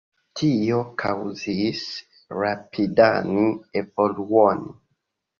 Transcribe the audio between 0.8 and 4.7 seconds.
kaŭzis rapidan evoluon.